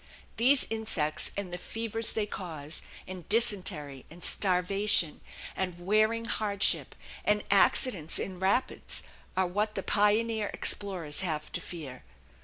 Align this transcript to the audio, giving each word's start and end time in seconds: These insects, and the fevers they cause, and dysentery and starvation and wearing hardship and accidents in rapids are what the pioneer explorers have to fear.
These 0.37 0.65
insects, 0.71 1.29
and 1.37 1.53
the 1.53 1.59
fevers 1.59 2.13
they 2.13 2.25
cause, 2.25 2.81
and 3.07 3.29
dysentery 3.29 4.03
and 4.09 4.23
starvation 4.23 5.21
and 5.55 5.79
wearing 5.85 6.25
hardship 6.25 6.95
and 7.23 7.43
accidents 7.51 8.17
in 8.17 8.39
rapids 8.39 9.03
are 9.37 9.45
what 9.45 9.75
the 9.75 9.83
pioneer 9.83 10.49
explorers 10.55 11.19
have 11.19 11.51
to 11.51 11.61
fear. 11.61 12.03